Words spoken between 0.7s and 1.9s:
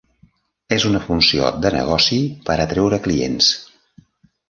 És una funció de